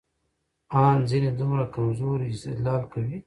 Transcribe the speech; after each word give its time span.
ان 0.81 0.97
ځينې 1.09 1.29
دومره 1.39 1.65
کمزورى 1.75 2.27
استدلال 2.31 2.81
کوي، 2.93 3.17